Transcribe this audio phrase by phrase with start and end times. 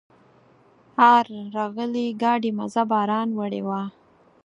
[1.13, 1.25] آر
[1.55, 3.81] راغلي ګاډي مزه باران وړې وه.